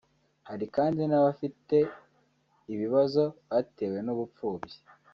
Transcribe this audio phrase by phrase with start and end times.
[0.49, 1.77] hari kandi n’abafite
[2.73, 4.77] ibibazo batewe n’ubupfubyi